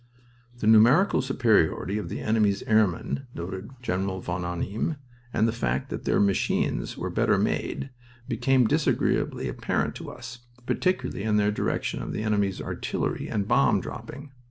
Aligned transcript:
"The 0.57 0.65
numerical 0.65 1.21
superiority 1.21 1.99
of 1.99 2.09
the 2.09 2.21
enemy's 2.21 2.63
airmen," 2.63 3.27
noted 3.35 3.69
General 3.83 4.19
von 4.19 4.43
Arnim, 4.43 4.95
"and 5.31 5.47
the 5.47 5.51
fact 5.53 5.91
that 5.91 6.05
their 6.05 6.19
machines 6.19 6.97
were 6.97 7.11
better 7.11 7.37
made, 7.37 7.91
became 8.27 8.65
disagreeably 8.65 9.47
apparent 9.47 9.93
to 9.97 10.09
us, 10.09 10.39
particularly 10.65 11.21
in 11.21 11.37
their 11.37 11.51
direction 11.51 12.01
of 12.01 12.13
the 12.13 12.23
enemy's 12.23 12.59
artillery 12.59 13.25
fire 13.27 13.33
and 13.35 13.43
in 13.43 13.47
bomb 13.47 13.79
dropping." 13.79 14.31